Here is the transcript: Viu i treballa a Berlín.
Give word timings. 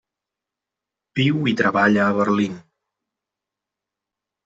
Viu 1.19 1.45
i 1.53 1.55
treballa 1.61 2.07
a 2.09 2.17
Berlín. 2.23 2.59